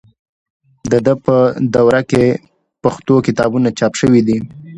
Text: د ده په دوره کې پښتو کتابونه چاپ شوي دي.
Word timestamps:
د 0.91 0.93
ده 1.05 1.13
په 1.25 1.35
دوره 1.75 2.01
کې 2.09 2.25
پښتو 2.83 3.15
کتابونه 3.27 3.69
چاپ 3.79 3.93
شوي 4.01 4.21
دي. 4.27 4.37